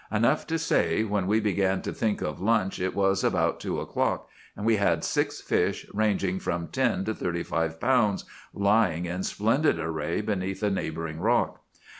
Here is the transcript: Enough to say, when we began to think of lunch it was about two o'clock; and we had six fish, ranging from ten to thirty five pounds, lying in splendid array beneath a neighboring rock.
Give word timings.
Enough 0.11 0.47
to 0.47 0.57
say, 0.57 1.03
when 1.03 1.27
we 1.27 1.39
began 1.39 1.83
to 1.83 1.93
think 1.93 2.23
of 2.23 2.41
lunch 2.41 2.79
it 2.79 2.95
was 2.95 3.23
about 3.23 3.59
two 3.59 3.79
o'clock; 3.79 4.27
and 4.57 4.65
we 4.65 4.77
had 4.77 5.03
six 5.03 5.39
fish, 5.41 5.85
ranging 5.93 6.39
from 6.39 6.69
ten 6.69 7.05
to 7.05 7.13
thirty 7.13 7.43
five 7.43 7.79
pounds, 7.79 8.25
lying 8.51 9.05
in 9.05 9.21
splendid 9.21 9.77
array 9.77 10.19
beneath 10.21 10.63
a 10.63 10.71
neighboring 10.71 11.19
rock. 11.19 11.59